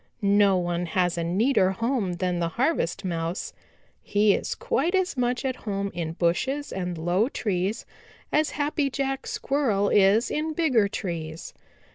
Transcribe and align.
No 0.23 0.57
one 0.57 0.87
has 0.87 1.15
a 1.15 1.23
neater 1.23 1.69
home 1.73 2.13
than 2.13 2.39
the 2.39 2.47
Harvest 2.49 3.05
Mouse. 3.05 3.53
He 4.01 4.33
is 4.33 4.55
quite 4.55 4.95
as 4.95 5.15
much 5.15 5.45
at 5.45 5.57
home 5.57 5.91
in 5.93 6.13
bushes 6.13 6.71
and 6.71 6.97
low 6.97 7.29
trees 7.29 7.85
as 8.31 8.49
Happy 8.49 8.89
Jack 8.89 9.27
Squirrel 9.27 9.89
is 9.89 10.31
in 10.31 10.53
bigger 10.53 10.87
trees. 10.87 11.53